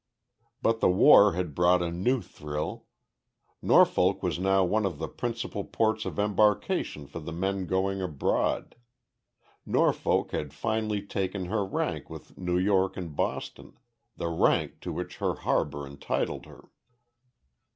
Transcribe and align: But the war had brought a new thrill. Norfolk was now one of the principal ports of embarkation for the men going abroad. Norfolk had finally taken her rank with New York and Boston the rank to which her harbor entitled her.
But 0.63 0.79
the 0.79 0.89
war 0.89 1.33
had 1.33 1.53
brought 1.53 1.83
a 1.83 1.91
new 1.91 2.23
thrill. 2.23 2.87
Norfolk 3.61 4.23
was 4.23 4.39
now 4.39 4.63
one 4.63 4.83
of 4.83 4.97
the 4.97 5.07
principal 5.07 5.63
ports 5.63 6.05
of 6.05 6.17
embarkation 6.17 7.05
for 7.05 7.19
the 7.19 7.31
men 7.31 7.67
going 7.67 8.01
abroad. 8.01 8.75
Norfolk 9.63 10.31
had 10.31 10.55
finally 10.55 11.03
taken 11.03 11.45
her 11.45 11.63
rank 11.63 12.09
with 12.09 12.35
New 12.35 12.57
York 12.57 12.97
and 12.97 13.15
Boston 13.15 13.77
the 14.17 14.29
rank 14.29 14.79
to 14.81 14.91
which 14.91 15.17
her 15.17 15.35
harbor 15.35 15.85
entitled 15.85 16.47
her. 16.47 16.71